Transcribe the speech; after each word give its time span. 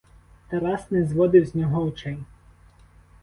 Тарас 0.49 0.91
не 0.91 1.05
зводив 1.05 1.45
з 1.45 1.55
нього 1.55 1.83
очей. 1.85 2.17